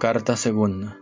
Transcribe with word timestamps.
Carta 0.00 0.34
segunda. 0.34 0.98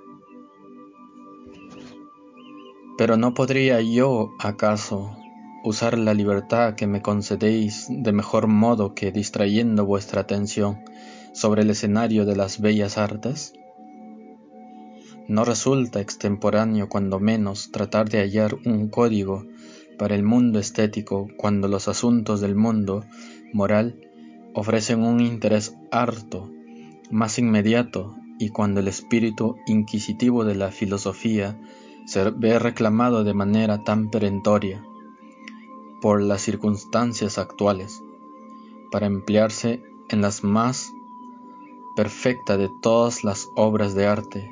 Pero 2.96 3.16
no 3.16 3.32
podría 3.32 3.80
yo, 3.80 4.32
acaso, 4.40 5.16
usar 5.62 5.96
la 5.96 6.14
libertad 6.14 6.74
que 6.74 6.88
me 6.88 7.00
concedéis 7.00 7.86
de 7.88 8.10
mejor 8.10 8.48
modo 8.48 8.96
que 8.96 9.12
distrayendo 9.12 9.86
vuestra 9.86 10.22
atención 10.22 10.80
sobre 11.32 11.62
el 11.62 11.70
escenario 11.70 12.26
de 12.26 12.34
las 12.34 12.60
bellas 12.60 12.98
artes? 12.98 13.52
No 15.28 15.44
resulta 15.44 16.00
extemporáneo 16.00 16.88
cuando 16.88 17.20
menos 17.20 17.70
tratar 17.70 18.08
de 18.08 18.18
hallar 18.18 18.56
un 18.66 18.88
código 18.88 19.46
para 19.96 20.16
el 20.16 20.24
mundo 20.24 20.58
estético 20.58 21.28
cuando 21.36 21.68
los 21.68 21.86
asuntos 21.86 22.40
del 22.40 22.56
mundo 22.56 23.04
moral 23.52 24.00
ofrecen 24.54 25.04
un 25.04 25.20
interés 25.20 25.76
harto, 25.92 26.50
más 27.12 27.38
inmediato 27.38 28.16
y 28.38 28.50
cuando 28.50 28.80
el 28.80 28.88
espíritu 28.88 29.56
inquisitivo 29.66 30.44
de 30.44 30.54
la 30.54 30.70
filosofía 30.70 31.60
se 32.06 32.30
ve 32.30 32.58
reclamado 32.58 33.24
de 33.24 33.34
manera 33.34 33.84
tan 33.84 34.10
perentoria 34.10 34.84
por 36.00 36.22
las 36.22 36.42
circunstancias 36.42 37.38
actuales 37.38 38.02
para 38.90 39.06
emplearse 39.06 39.82
en 40.08 40.20
las 40.20 40.44
más 40.44 40.92
perfecta 41.96 42.56
de 42.56 42.70
todas 42.80 43.24
las 43.24 43.48
obras 43.56 43.94
de 43.94 44.06
arte, 44.06 44.48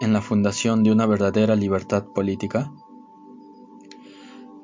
en 0.00 0.12
la 0.12 0.22
fundación 0.22 0.84
de 0.84 0.92
una 0.92 1.04
verdadera 1.04 1.56
libertad 1.56 2.06
política? 2.14 2.72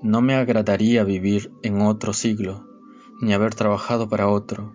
No 0.01 0.23
me 0.23 0.35
agradaría 0.35 1.05
vivir 1.05 1.53
en 1.63 1.83
otro 1.83 2.13
siglo, 2.13 2.65
ni 3.21 3.33
haber 3.33 3.55
trabajado 3.55 4.09
para 4.09 4.29
otro. 4.29 4.73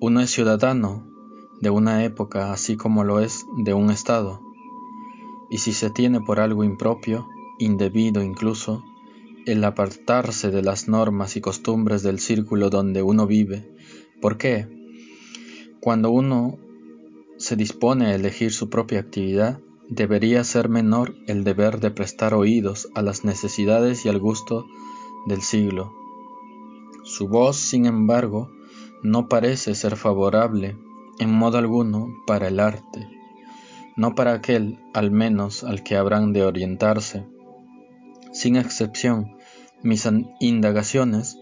Uno 0.00 0.20
es 0.20 0.30
ciudadano 0.30 1.06
de 1.60 1.70
una 1.70 2.04
época 2.04 2.52
así 2.52 2.76
como 2.76 3.04
lo 3.04 3.20
es 3.20 3.46
de 3.56 3.74
un 3.74 3.90
Estado. 3.90 4.40
Y 5.50 5.58
si 5.58 5.72
se 5.72 5.90
tiene 5.90 6.20
por 6.20 6.40
algo 6.40 6.64
impropio, 6.64 7.26
indebido 7.58 8.22
incluso, 8.22 8.84
el 9.46 9.64
apartarse 9.64 10.50
de 10.50 10.62
las 10.62 10.88
normas 10.88 11.36
y 11.36 11.40
costumbres 11.40 12.02
del 12.02 12.20
círculo 12.20 12.70
donde 12.70 13.02
uno 13.02 13.26
vive, 13.26 13.74
¿por 14.20 14.36
qué? 14.36 14.68
Cuando 15.80 16.10
uno 16.10 16.58
se 17.38 17.56
dispone 17.56 18.06
a 18.06 18.14
elegir 18.14 18.52
su 18.52 18.68
propia 18.68 19.00
actividad, 19.00 19.60
debería 19.88 20.44
ser 20.44 20.68
menor 20.68 21.14
el 21.26 21.44
deber 21.44 21.80
de 21.80 21.90
prestar 21.90 22.34
oídos 22.34 22.88
a 22.94 23.02
las 23.02 23.24
necesidades 23.24 24.04
y 24.04 24.08
al 24.08 24.18
gusto 24.18 24.66
del 25.26 25.40
siglo. 25.40 25.94
Su 27.04 27.28
voz, 27.28 27.56
sin 27.56 27.86
embargo, 27.86 28.50
no 29.02 29.28
parece 29.28 29.74
ser 29.74 29.96
favorable 29.96 30.76
en 31.18 31.32
modo 31.32 31.58
alguno 31.58 32.08
para 32.26 32.48
el 32.48 32.60
arte, 32.60 33.08
no 33.96 34.14
para 34.14 34.34
aquel, 34.34 34.78
al 34.94 35.10
menos, 35.10 35.64
al 35.64 35.82
que 35.82 35.96
habrán 35.96 36.32
de 36.32 36.44
orientarse. 36.44 37.26
Sin 38.32 38.56
excepción, 38.56 39.36
mis 39.82 40.08
indagaciones, 40.40 41.38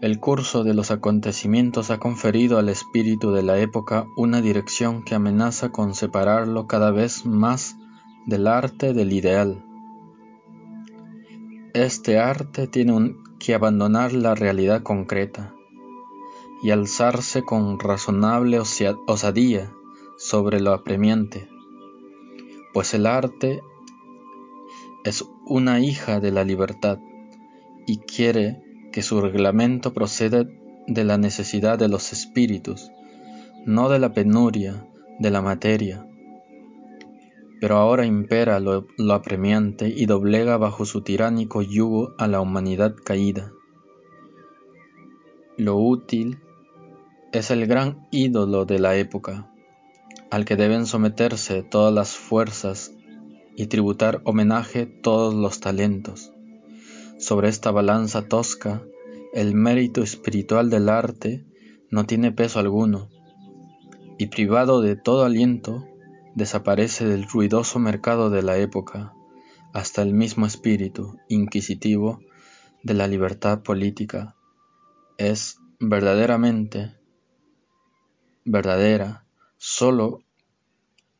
el 0.00 0.20
curso 0.20 0.62
de 0.62 0.74
los 0.74 0.92
acontecimientos 0.92 1.90
ha 1.90 1.98
conferido 1.98 2.58
al 2.58 2.68
espíritu 2.68 3.32
de 3.32 3.42
la 3.42 3.58
época 3.58 4.06
una 4.16 4.40
dirección 4.40 5.02
que 5.02 5.16
amenaza 5.16 5.70
con 5.70 5.96
separarlo 5.96 6.68
cada 6.68 6.92
vez 6.92 7.26
más 7.26 7.76
del 8.26 8.46
arte 8.46 8.92
del 8.92 9.12
ideal. 9.12 9.64
Este 11.74 12.20
arte 12.20 12.68
tiene 12.68 13.16
que 13.40 13.54
abandonar 13.54 14.12
la 14.12 14.36
realidad 14.36 14.84
concreta, 14.84 15.52
y 16.62 16.70
alzarse 16.70 17.44
con 17.44 17.78
razonable 17.78 18.58
osadía 18.58 19.72
sobre 20.16 20.60
lo 20.60 20.72
apremiante, 20.72 21.48
pues 22.72 22.94
el 22.94 23.06
arte 23.06 23.60
es 25.04 25.24
una 25.46 25.80
hija 25.80 26.20
de 26.20 26.32
la 26.32 26.44
libertad 26.44 26.98
y 27.86 27.98
quiere 27.98 28.62
que 28.92 29.02
su 29.02 29.20
reglamento 29.20 29.94
proceda 29.94 30.44
de 30.86 31.04
la 31.04 31.18
necesidad 31.18 31.78
de 31.78 31.88
los 31.88 32.12
espíritus, 32.12 32.90
no 33.64 33.88
de 33.88 33.98
la 33.98 34.12
penuria 34.12 34.86
de 35.18 35.30
la 35.30 35.42
materia. 35.42 36.06
Pero 37.60 37.76
ahora 37.76 38.06
impera 38.06 38.60
lo, 38.60 38.86
apremiante 39.12 39.88
y 39.88 40.06
doblega 40.06 40.56
bajo 40.56 40.84
su 40.84 41.02
tiránico 41.02 41.62
yugo 41.62 42.14
a 42.18 42.28
la 42.28 42.40
humanidad 42.40 42.94
caída. 43.04 43.52
Lo 45.56 45.76
útil 45.76 46.38
es 47.32 47.50
el 47.50 47.66
gran 47.66 48.06
ídolo 48.10 48.64
de 48.64 48.78
la 48.78 48.96
época, 48.96 49.50
al 50.30 50.44
que 50.44 50.56
deben 50.56 50.86
someterse 50.86 51.62
todas 51.62 51.92
las 51.92 52.16
fuerzas 52.16 52.92
y 53.54 53.66
tributar 53.66 54.22
homenaje 54.24 54.86
todos 54.86 55.34
los 55.34 55.60
talentos. 55.60 56.32
Sobre 57.18 57.48
esta 57.48 57.70
balanza 57.70 58.28
tosca, 58.28 58.82
el 59.34 59.54
mérito 59.54 60.02
espiritual 60.02 60.70
del 60.70 60.88
arte 60.88 61.44
no 61.90 62.06
tiene 62.06 62.32
peso 62.32 62.60
alguno, 62.60 63.08
y 64.16 64.26
privado 64.26 64.80
de 64.80 64.96
todo 64.96 65.24
aliento, 65.24 65.86
desaparece 66.34 67.04
del 67.04 67.24
ruidoso 67.24 67.78
mercado 67.78 68.30
de 68.30 68.42
la 68.42 68.56
época 68.58 69.12
hasta 69.74 70.02
el 70.02 70.14
mismo 70.14 70.46
espíritu 70.46 71.18
inquisitivo 71.28 72.20
de 72.82 72.94
la 72.94 73.06
libertad 73.06 73.62
política. 73.62 74.34
Es 75.18 75.60
verdaderamente 75.78 76.97
verdadera 78.50 79.26
sólo 79.58 80.22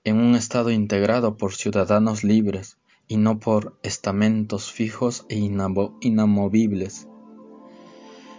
en 0.05 0.17
un 0.17 0.35
Estado 0.35 0.71
integrado 0.71 1.37
por 1.37 1.55
ciudadanos 1.55 2.25
libres 2.25 2.79
y 3.07 3.19
no 3.19 3.39
por 3.39 3.79
estamentos 3.83 4.73
fijos 4.73 5.27
e 5.29 5.37
inamovibles. 5.37 7.07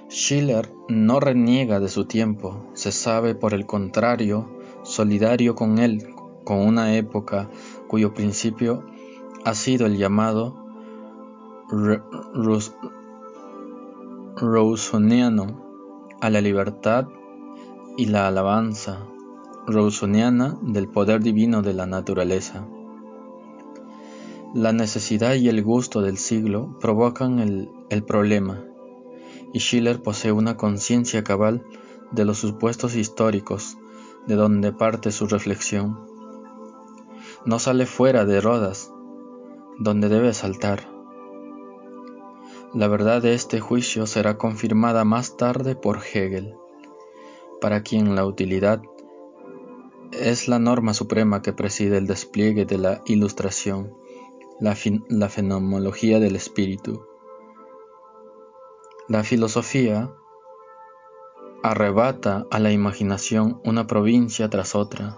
Schiller 0.10 0.72
no 0.88 1.20
reniega 1.20 1.80
de 1.80 1.90
su 1.90 2.06
tiempo, 2.06 2.72
se 2.74 2.92
sabe 2.92 3.36
por 3.36 3.54
el 3.54 3.68
contrario 3.68 4.60
solidario 4.84 5.54
con 5.54 5.78
él, 5.78 6.08
con 6.44 6.60
una 6.60 6.96
época 6.96 7.48
cuyo 7.88 8.16
principio 8.16 8.88
ha 9.46 9.54
sido 9.54 9.86
el 9.86 9.98
llamado 9.98 10.66
Rawsoniano 14.36 15.64
a 16.22 16.30
la 16.32 16.42
libertad 16.42 17.08
y 18.00 18.06
la 18.06 18.28
alabanza 18.28 19.10
rawsoniana 19.68 20.58
del 20.62 20.88
poder 20.88 21.22
divino 21.22 21.62
de 21.62 21.74
la 21.74 21.86
naturaleza. 21.86 22.66
La 24.54 24.72
necesidad 24.72 25.34
y 25.34 25.50
el 25.50 25.62
gusto 25.62 26.02
del 26.02 26.18
siglo 26.18 26.78
provocan 26.80 27.40
el, 27.40 27.70
el 27.90 28.06
problema, 28.06 28.64
y 29.52 29.60
Schiller 29.60 30.02
posee 30.02 30.32
una 30.32 30.56
conciencia 30.56 31.26
cabal 31.26 31.66
de 32.12 32.24
los 32.24 32.38
supuestos 32.38 32.96
históricos 32.96 33.78
de 34.28 34.36
donde 34.36 34.72
parte 34.72 35.12
su 35.12 35.28
reflexión. 35.28 36.00
No 37.46 37.60
sale 37.60 37.86
fuera 37.86 38.24
de 38.24 38.40
Rodas, 38.40 38.94
donde 39.78 40.08
debe 40.08 40.34
saltar. 40.34 40.90
La 42.74 42.88
verdad 42.88 43.22
de 43.22 43.34
este 43.34 43.60
juicio 43.60 44.06
será 44.06 44.38
confirmada 44.38 45.04
más 45.04 45.36
tarde 45.36 45.76
por 45.76 45.98
Hegel 45.98 46.56
para 47.62 47.84
quien 47.84 48.16
la 48.16 48.26
utilidad 48.26 48.82
es 50.12 50.48
la 50.48 50.60
norma 50.60 50.94
suprema 50.94 51.42
que 51.42 51.54
preside 51.54 51.98
el 51.98 52.08
despliegue 52.08 52.66
de 52.66 52.78
la 52.78 53.02
ilustración, 53.06 53.94
la, 54.60 54.76
fenomenología 54.76 56.20
del 56.20 56.36
espíritu. 56.36 57.06
La 59.08 59.24
filosofía 59.24 60.12
arrebata 61.64 62.48
a 62.52 62.60
la 62.60 62.72
imaginación 62.72 63.62
una 63.64 63.88
provincia 63.88 64.50
tras 64.50 64.76
otra 64.76 65.18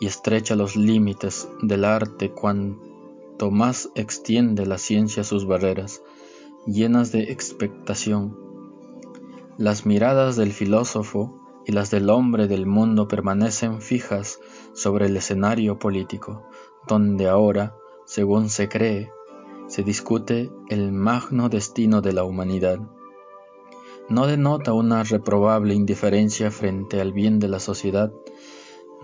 y 0.00 0.06
estrecha 0.06 0.56
los 0.56 0.76
límites 0.76 1.48
del 1.62 1.84
arte 1.84 2.30
cuanto 2.30 3.50
más 3.50 3.90
extiende 3.94 4.66
la 4.66 4.78
ciencia 4.78 5.24
sus 5.24 5.46
barreras, 5.46 6.02
llenas 6.66 7.12
de 7.12 7.32
expectación. 7.32 8.36
Las 9.58 9.86
miradas 9.86 10.36
del 10.36 10.52
filósofo 10.52 11.37
y 11.68 11.72
las 11.72 11.90
del 11.90 12.08
hombre 12.08 12.48
del 12.48 12.64
mundo 12.64 13.08
permanecen 13.08 13.82
fijas 13.82 14.40
sobre 14.72 15.04
el 15.04 15.16
escenario 15.18 15.78
político, 15.78 16.48
donde 16.88 17.28
ahora, 17.28 17.76
según 18.06 18.48
se 18.48 18.70
cree, 18.70 19.12
se 19.66 19.82
discute 19.82 20.50
el 20.70 20.92
magno 20.92 21.50
destino 21.50 22.00
de 22.00 22.14
la 22.14 22.24
humanidad. 22.24 22.78
¿No 24.08 24.26
denota 24.26 24.72
una 24.72 25.02
reprobable 25.02 25.74
indiferencia 25.74 26.50
frente 26.50 27.02
al 27.02 27.12
bien 27.12 27.38
de 27.38 27.48
la 27.48 27.60
sociedad 27.60 28.10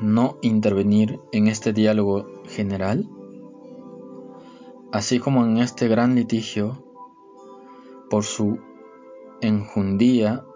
no 0.01 0.39
intervenir 0.41 1.21
en 1.33 1.49
este 1.49 1.75
diálogo 1.75 2.27
general? 2.47 3.11
Así 4.91 5.19
como 5.19 5.45
en 5.45 5.59
este 5.59 5.87
gran 5.87 6.15
litigio, 6.15 6.83
por 8.09 8.25
su 8.25 8.59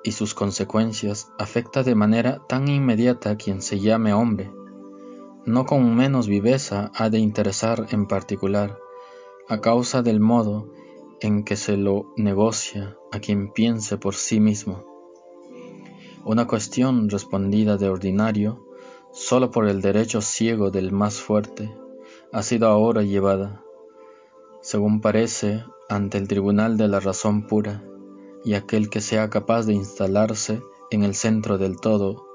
y 0.04 0.12
sus 0.12 0.34
consecuencias 0.34 1.30
afecta 1.38 1.82
de 1.82 1.94
manera 1.94 2.40
tan 2.48 2.68
inmediata 2.68 3.30
a 3.30 3.36
quien 3.36 3.60
se 3.60 3.80
llame 3.80 4.12
hombre, 4.12 4.50
no 5.44 5.66
con 5.66 5.94
menos 5.94 6.26
viveza 6.26 6.90
ha 6.94 7.10
de 7.10 7.18
interesar 7.18 7.86
en 7.90 8.06
particular, 8.06 8.78
a 9.48 9.60
causa 9.60 10.02
del 10.02 10.20
modo 10.20 10.72
en 11.20 11.44
que 11.44 11.56
se 11.56 11.76
lo 11.76 12.12
negocia 12.16 12.96
a 13.12 13.18
quien 13.18 13.52
piense 13.52 13.98
por 13.98 14.14
sí 14.14 14.40
mismo. 14.40 14.84
Una 16.24 16.46
cuestión 16.46 17.08
respondida 17.08 17.76
de 17.76 17.88
ordinario, 17.88 18.66
solo 19.12 19.50
por 19.50 19.68
el 19.68 19.80
derecho 19.80 20.20
ciego 20.20 20.70
del 20.70 20.92
más 20.92 21.20
fuerte, 21.20 21.74
ha 22.32 22.42
sido 22.42 22.68
ahora 22.68 23.02
llevada, 23.02 23.62
según 24.60 25.00
parece, 25.00 25.64
ante 25.88 26.18
el 26.18 26.28
tribunal 26.28 26.76
de 26.76 26.88
la 26.88 27.00
razón 27.00 27.46
pura, 27.46 27.82
y 28.48 28.54
aquel 28.54 28.88
que 28.88 29.02
sea 29.02 29.28
capaz 29.28 29.66
de 29.66 29.74
instalarse 29.74 30.62
en 30.90 31.02
el 31.02 31.14
centro 31.14 31.58
del 31.58 31.78
todo 31.78 32.26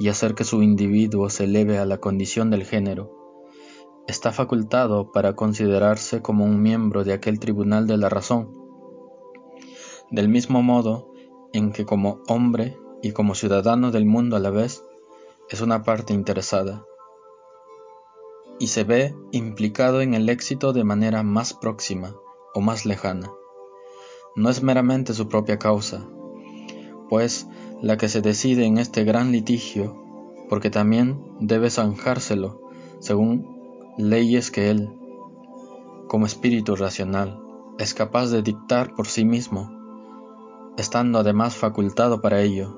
y 0.00 0.08
hacer 0.08 0.34
que 0.34 0.42
su 0.42 0.64
individuo 0.64 1.30
se 1.30 1.44
eleve 1.44 1.78
a 1.78 1.86
la 1.86 1.98
condición 1.98 2.50
del 2.50 2.64
género, 2.64 3.12
está 4.08 4.32
facultado 4.32 5.12
para 5.12 5.36
considerarse 5.36 6.22
como 6.22 6.44
un 6.44 6.60
miembro 6.60 7.04
de 7.04 7.12
aquel 7.12 7.38
tribunal 7.38 7.86
de 7.86 7.98
la 7.98 8.08
razón, 8.08 8.50
del 10.10 10.28
mismo 10.28 10.60
modo 10.60 11.12
en 11.52 11.70
que 11.70 11.84
como 11.84 12.20
hombre 12.26 12.76
y 13.00 13.12
como 13.12 13.36
ciudadano 13.36 13.92
del 13.92 14.06
mundo 14.06 14.34
a 14.34 14.40
la 14.40 14.50
vez, 14.50 14.84
es 15.50 15.60
una 15.60 15.84
parte 15.84 16.12
interesada, 16.12 16.84
y 18.58 18.66
se 18.66 18.82
ve 18.82 19.14
implicado 19.30 20.00
en 20.00 20.14
el 20.14 20.30
éxito 20.30 20.72
de 20.72 20.82
manera 20.82 21.22
más 21.22 21.54
próxima 21.54 22.16
o 22.54 22.60
más 22.60 22.86
lejana. 22.86 23.30
No 24.36 24.48
es 24.48 24.62
meramente 24.62 25.12
su 25.12 25.28
propia 25.28 25.58
causa, 25.58 26.06
pues 27.08 27.48
la 27.82 27.96
que 27.96 28.08
se 28.08 28.20
decide 28.20 28.64
en 28.64 28.78
este 28.78 29.04
gran 29.04 29.32
litigio, 29.32 29.96
porque 30.48 30.70
también 30.70 31.20
debe 31.40 31.70
zanjárselo 31.70 32.60
según 33.00 33.92
leyes 33.98 34.50
que 34.50 34.70
él, 34.70 34.90
como 36.06 36.26
espíritu 36.26 36.76
racional, 36.76 37.42
es 37.78 37.94
capaz 37.94 38.26
de 38.30 38.42
dictar 38.42 38.94
por 38.94 39.06
sí 39.06 39.24
mismo, 39.24 39.70
estando 40.76 41.18
además 41.18 41.56
facultado 41.56 42.20
para 42.20 42.40
ello. 42.40 42.76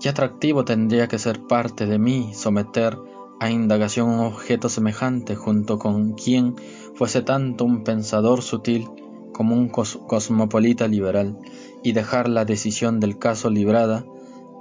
Qué 0.00 0.08
atractivo 0.08 0.64
tendría 0.64 1.06
que 1.06 1.18
ser 1.18 1.46
parte 1.46 1.86
de 1.86 1.98
mí 1.98 2.32
someter 2.34 2.98
a 3.40 3.50
indagación 3.50 4.08
un 4.08 4.20
objeto 4.20 4.68
semejante 4.68 5.36
junto 5.36 5.78
con 5.78 6.14
quien 6.14 6.56
fuese 6.94 7.22
tanto 7.22 7.64
un 7.64 7.84
pensador 7.84 8.42
sutil 8.42 8.88
como 9.34 9.54
un 9.54 9.68
cosmopolita 9.68 10.88
liberal 10.88 11.38
y 11.82 11.92
dejar 11.92 12.30
la 12.30 12.46
decisión 12.46 13.00
del 13.00 13.18
caso 13.18 13.50
librada 13.50 14.06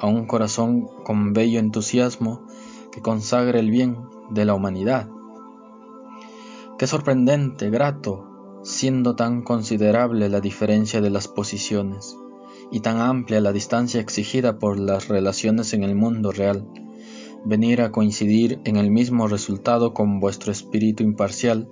a 0.01 0.07
un 0.07 0.27
corazón 0.27 0.89
con 1.05 1.31
bello 1.31 1.59
entusiasmo 1.59 2.45
que 2.91 3.01
consagre 3.01 3.59
el 3.59 3.71
bien 3.71 3.95
de 4.31 4.43
la 4.43 4.53
humanidad. 4.53 5.07
Qué 6.77 6.85
sorprendente, 6.85 7.69
grato, 7.69 8.59
siendo 8.63 9.15
tan 9.15 9.43
considerable 9.43 10.27
la 10.27 10.41
diferencia 10.41 10.99
de 10.99 11.09
las 11.09 11.29
posiciones 11.29 12.17
y 12.69 12.81
tan 12.81 12.99
amplia 12.99 13.39
la 13.39 13.53
distancia 13.53 14.01
exigida 14.01 14.59
por 14.59 14.77
las 14.77 15.07
relaciones 15.07 15.73
en 15.73 15.83
el 15.83 15.95
mundo 15.95 16.33
real 16.33 16.67
venir 17.45 17.81
a 17.81 17.91
coincidir 17.91 18.61
en 18.63 18.77
el 18.77 18.89
mismo 18.89 19.27
resultado 19.27 19.93
con 19.93 20.19
vuestro 20.19 20.51
espíritu 20.51 21.03
imparcial 21.03 21.69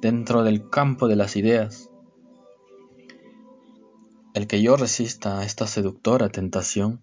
dentro 0.00 0.42
del 0.42 0.68
campo 0.68 1.08
de 1.08 1.16
las 1.16 1.36
ideas. 1.36 1.85
El 4.36 4.46
que 4.46 4.60
yo 4.60 4.76
resista 4.76 5.40
a 5.40 5.46
esta 5.46 5.66
seductora 5.66 6.28
tentación 6.28 7.00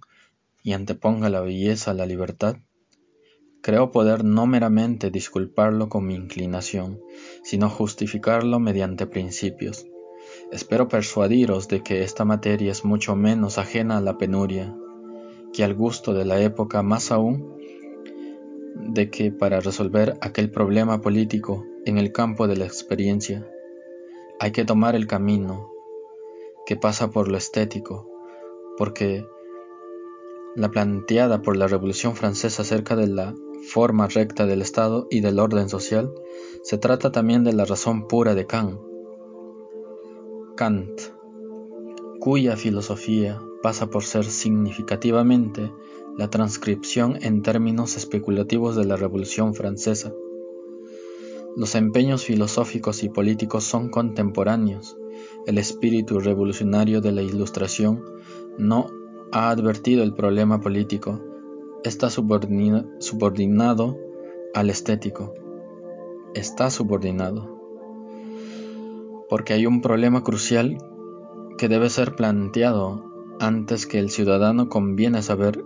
y 0.62 0.74
anteponga 0.74 1.32
la 1.32 1.42
belleza 1.42 1.90
a 1.90 1.94
la 1.96 2.06
libertad, 2.06 2.58
creo 3.64 3.90
poder 3.90 4.24
no 4.24 4.46
meramente 4.46 5.10
disculparlo 5.10 5.90
con 5.90 6.06
mi 6.06 6.14
inclinación, 6.14 7.02
sino 7.44 7.72
justificarlo 7.72 8.60
mediante 8.60 9.08
principios. 9.08 9.88
Espero 10.52 10.88
persuadiros 10.88 11.68
de 11.68 11.82
que 11.82 12.04
esta 12.04 12.24
materia 12.24 12.72
es 12.72 12.86
mucho 12.86 13.16
menos 13.16 13.58
ajena 13.58 13.98
a 13.98 14.02
la 14.02 14.20
penuria 14.20 14.72
que 15.54 15.64
al 15.64 15.74
gusto 15.74 16.14
de 16.14 16.26
la 16.26 16.40
época, 16.40 16.84
más 16.84 17.12
aún 17.12 17.58
de 18.76 19.10
que 19.10 19.32
para 19.32 19.60
resolver 19.60 20.20
aquel 20.22 20.52
problema 20.52 21.02
político 21.02 21.66
en 21.88 21.98
el 21.98 22.12
campo 22.12 22.48
de 22.48 22.58
la 22.58 22.66
experiencia 22.66 23.44
hay 24.40 24.52
que 24.52 24.66
tomar 24.66 24.96
el 24.96 25.08
camino 25.08 25.73
que 26.66 26.76
pasa 26.76 27.10
por 27.10 27.28
lo 27.28 27.38
estético, 27.38 28.10
porque 28.78 29.26
la 30.56 30.70
planteada 30.70 31.42
por 31.42 31.58
la 31.58 31.68
Revolución 31.68 32.16
Francesa 32.16 32.62
acerca 32.62 32.96
de 32.96 33.08
la 33.08 33.36
forma 33.68 34.08
recta 34.08 34.46
del 34.46 34.62
Estado 34.62 35.08
y 35.10 35.22
del 35.22 35.40
orden 35.40 35.70
social, 35.70 36.14
se 36.64 36.78
trata 36.78 37.12
también 37.12 37.44
de 37.44 37.54
la 37.54 37.66
razón 37.66 38.08
pura 38.08 38.36
de 38.36 38.46
Kant. 38.46 38.80
Kant, 40.56 41.02
cuya 42.20 42.56
filosofía 42.56 43.42
pasa 43.62 43.88
por 43.88 44.04
ser 44.04 44.26
significativamente 44.26 45.72
la 46.18 46.30
transcripción 46.30 47.18
en 47.22 47.42
términos 47.42 47.98
especulativos 47.98 48.76
de 48.76 48.86
la 48.86 48.96
Revolución 48.96 49.56
Francesa. 49.56 50.14
Los 51.56 51.76
empeños 51.76 52.24
filosóficos 52.24 53.04
y 53.04 53.10
políticos 53.10 53.64
son 53.64 53.90
contemporáneos. 53.90 54.98
El 55.46 55.58
espíritu 55.58 56.20
revolucionario 56.20 57.02
de 57.02 57.12
la 57.12 57.22
Ilustración 57.22 58.04
no 58.58 58.88
ha 59.32 59.50
advertido 59.50 60.04
el 60.04 60.14
problema 60.14 60.62
político, 60.62 61.22
está 61.84 62.10
subordinado 62.10 63.98
al 64.54 64.70
estético. 64.70 65.34
Está 66.34 66.70
subordinado. 66.70 67.60
Porque 69.30 69.54
hay 69.54 69.66
un 69.66 69.82
problema 69.82 70.24
crucial 70.24 70.78
que 71.58 71.68
debe 71.68 71.90
ser 71.90 72.16
planteado 72.16 73.12
antes 73.40 73.88
que 73.88 74.00
el 74.00 74.10
ciudadano 74.10 74.70
conviene 74.70 75.22
saber 75.22 75.64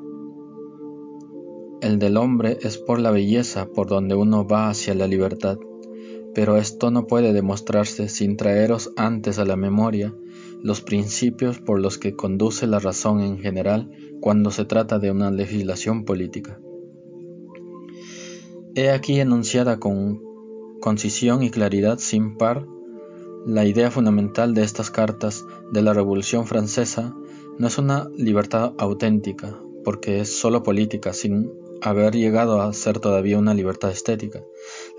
el 1.79 1.99
del 1.99 2.17
hombre 2.17 2.57
es 2.61 2.79
por 2.79 2.99
la 2.99 3.11
belleza 3.11 3.67
por 3.67 3.87
donde 3.87 4.15
uno 4.15 4.47
va 4.47 4.69
hacia 4.69 4.95
la 4.95 5.05
libertad, 5.05 5.59
pero 6.37 6.57
esto 6.57 6.91
no 6.91 7.07
puede 7.07 7.33
demostrarse 7.33 8.09
sin 8.09 8.37
traeros 8.37 8.93
antes 8.95 9.39
a 9.39 9.43
la 9.43 9.55
memoria 9.55 10.13
los 10.61 10.81
principios 10.81 11.57
por 11.57 11.79
los 11.79 11.97
que 11.97 12.15
conduce 12.15 12.67
la 12.67 12.77
razón 12.77 13.21
en 13.21 13.39
general 13.39 13.89
cuando 14.21 14.51
se 14.51 14.63
trata 14.63 14.99
de 14.99 15.09
una 15.09 15.31
legislación 15.31 16.05
política. 16.05 16.59
He 18.75 18.91
aquí 18.91 19.19
enunciada 19.19 19.79
con 19.79 20.21
concisión 20.79 21.41
y 21.41 21.49
claridad 21.49 21.97
sin 21.97 22.37
par 22.37 22.67
la 23.47 23.65
idea 23.65 23.89
fundamental 23.89 24.53
de 24.53 24.61
estas 24.61 24.91
cartas 24.91 25.43
de 25.71 25.81
la 25.81 25.93
Revolución 25.93 26.45
Francesa 26.45 27.15
no 27.57 27.65
es 27.65 27.79
una 27.79 28.11
libertad 28.15 28.73
auténtica, 28.77 29.59
porque 29.83 30.19
es 30.19 30.37
sólo 30.37 30.61
política, 30.61 31.13
sin 31.13 31.51
haber 31.81 32.15
llegado 32.15 32.61
a 32.61 32.73
ser 32.73 32.99
todavía 32.99 33.39
una 33.39 33.53
libertad 33.53 33.89
estética. 33.89 34.43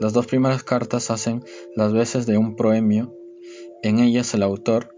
Las 0.00 0.12
dos 0.12 0.26
primeras 0.26 0.62
cartas 0.62 1.10
hacen 1.10 1.42
las 1.74 1.92
veces 1.92 2.26
de 2.26 2.38
un 2.38 2.54
proemio. 2.54 3.14
En 3.82 3.98
ellas 3.98 4.32
el 4.34 4.42
autor 4.42 4.94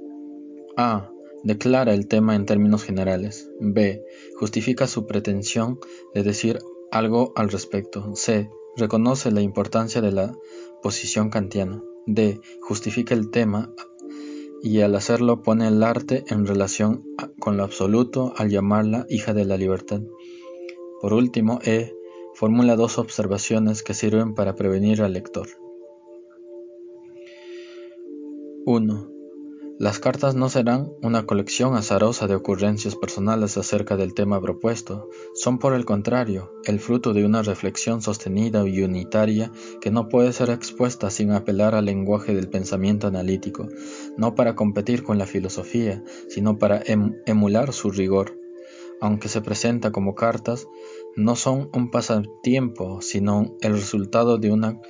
A. 0.76 1.10
Declara 1.42 1.94
el 1.94 2.06
tema 2.06 2.36
en 2.36 2.44
términos 2.44 2.84
generales. 2.84 3.48
B. 3.60 4.04
Justifica 4.36 4.86
su 4.86 5.06
pretensión 5.06 5.78
de 6.14 6.22
decir 6.22 6.58
algo 6.90 7.32
al 7.34 7.50
respecto. 7.50 8.14
C. 8.14 8.50
Reconoce 8.76 9.30
la 9.30 9.40
importancia 9.40 10.02
de 10.02 10.12
la 10.12 10.34
posición 10.82 11.30
kantiana. 11.30 11.82
D. 12.06 12.40
Justifica 12.60 13.14
el 13.14 13.30
tema 13.30 13.72
y 14.62 14.80
al 14.80 14.94
hacerlo 14.94 15.42
pone 15.42 15.66
el 15.66 15.82
arte 15.82 16.24
en 16.28 16.46
relación 16.46 17.04
con 17.38 17.56
lo 17.56 17.64
absoluto 17.64 18.34
al 18.36 18.50
llamarla 18.50 19.06
hija 19.08 19.32
de 19.32 19.46
la 19.46 19.56
libertad. 19.56 20.02
Por 21.00 21.14
último, 21.14 21.58
E 21.64 21.94
formula 22.40 22.74
dos 22.74 22.96
observaciones 22.96 23.82
que 23.82 23.92
sirven 23.92 24.32
para 24.34 24.54
prevenir 24.54 25.02
al 25.02 25.12
lector. 25.12 25.46
1. 28.64 29.10
Las 29.78 29.98
cartas 29.98 30.34
no 30.34 30.48
serán 30.48 30.90
una 31.02 31.26
colección 31.26 31.74
azarosa 31.74 32.26
de 32.28 32.34
ocurrencias 32.36 32.96
personales 32.96 33.58
acerca 33.58 33.98
del 33.98 34.14
tema 34.14 34.40
propuesto, 34.40 35.10
son 35.34 35.58
por 35.58 35.74
el 35.74 35.84
contrario 35.84 36.50
el 36.64 36.80
fruto 36.80 37.12
de 37.12 37.26
una 37.26 37.42
reflexión 37.42 38.00
sostenida 38.00 38.66
y 38.66 38.82
unitaria 38.82 39.52
que 39.82 39.90
no 39.90 40.08
puede 40.08 40.32
ser 40.32 40.48
expuesta 40.48 41.10
sin 41.10 41.32
apelar 41.32 41.74
al 41.74 41.84
lenguaje 41.84 42.34
del 42.34 42.48
pensamiento 42.48 43.06
analítico, 43.06 43.68
no 44.16 44.34
para 44.34 44.54
competir 44.54 45.02
con 45.02 45.18
la 45.18 45.26
filosofía, 45.26 46.02
sino 46.30 46.56
para 46.56 46.80
em-, 46.86 47.16
emular 47.26 47.74
su 47.74 47.90
rigor 47.90 48.40
aunque 49.00 49.28
se 49.28 49.40
presenta 49.40 49.90
como 49.90 50.14
cartas, 50.14 50.68
no 51.16 51.36
son 51.36 51.70
un 51.74 51.90
pasatiempo, 51.90 53.00
sino 53.00 53.56
el 53.60 53.72
resultado 53.72 54.38
de 54.38 54.50
una 54.50 54.80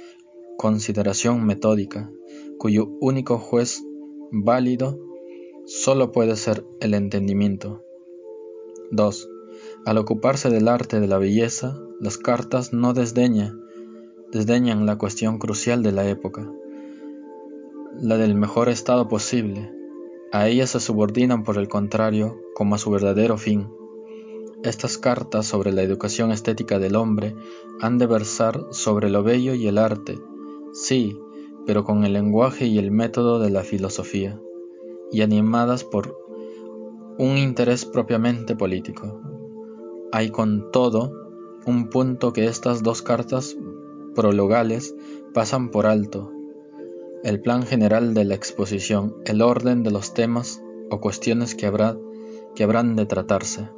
consideración 0.57 1.45
metódica, 1.45 2.11
cuyo 2.59 2.89
único 3.01 3.39
juez 3.39 3.83
válido 4.31 4.99
solo 5.67 6.13
puede 6.13 6.37
ser 6.37 6.65
el 6.81 6.95
entendimiento. 6.95 7.83
2. 8.91 9.29
Al 9.87 9.99
ocuparse 9.99 10.51
del 10.51 10.69
arte 10.69 11.01
de 11.01 11.07
la 11.07 11.19
belleza, 11.19 11.79
las 12.01 12.19
cartas 12.19 12.73
no 12.73 12.93
desdeña 12.93 13.57
desdeñan 14.31 14.87
la 14.87 14.97
cuestión 14.97 15.39
crucial 15.39 15.83
de 15.83 15.93
la 15.93 16.09
época, 16.09 16.51
la 18.01 18.17
del 18.17 18.35
mejor 18.35 18.69
estado 18.69 19.09
posible. 19.09 19.73
A 20.33 20.49
ella 20.49 20.67
se 20.67 20.79
subordinan, 20.79 21.43
por 21.43 21.59
el 21.59 21.69
contrario, 21.69 22.41
como 22.55 22.77
a 22.77 22.79
su 22.79 22.91
verdadero 22.91 23.37
fin. 23.37 23.69
Estas 24.63 24.99
cartas 24.99 25.47
sobre 25.47 25.73
la 25.73 25.83
educación 25.83 26.33
estética 26.33 26.79
del 26.79 26.97
hombre 26.97 27.35
han 27.81 27.97
de 27.97 28.07
versar 28.07 28.67
sobre 28.71 29.09
lo 29.09 29.23
bello 29.23 29.55
y 29.55 29.67
el 29.67 29.79
arte, 29.79 30.19
sí, 30.75 31.19
pero 31.67 31.85
con 31.85 32.05
el 32.05 32.13
lenguaje 32.13 32.67
y 32.67 32.79
el 32.79 32.91
método 32.91 33.39
de 33.39 33.49
la 33.49 33.63
filosofía, 33.63 34.39
y 35.11 35.23
animadas 35.23 35.85
por 35.85 36.15
un 37.19 37.39
interés 37.39 37.87
propiamente 37.87 38.55
político. 38.55 39.23
Hay 40.13 40.31
con 40.31 40.71
todo 40.71 41.11
un 41.65 41.89
punto 41.89 42.35
que 42.35 42.45
estas 42.45 42.83
dos 42.83 43.01
cartas 43.01 43.57
prologales 44.15 44.95
pasan 45.33 45.71
por 45.71 45.87
alto, 45.87 46.33
el 47.23 47.41
plan 47.41 47.63
general 47.63 48.13
de 48.13 48.25
la 48.27 48.35
exposición, 48.35 49.17
el 49.25 49.41
orden 49.41 49.83
de 49.83 49.91
los 49.91 50.13
temas 50.13 50.63
o 50.91 51.01
cuestiones 51.01 51.55
que, 51.55 51.67
habrá, 51.67 51.97
que 52.55 52.65
habrán 52.65 52.97
de 52.97 53.07
tratarse. 53.07 53.71